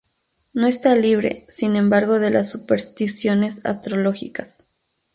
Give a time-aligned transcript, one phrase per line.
[0.55, 4.57] No está libre sin embargo de las supersticiones astrológicas.